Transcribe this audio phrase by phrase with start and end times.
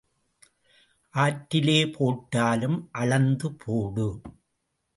[1.15, 4.09] ஆற்றிலே போட்டாலும் அளந்து போடு.